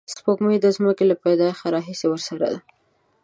[0.13, 2.59] سپوږمۍ د ځمکې له پیدایښت راهیسې ورسره ده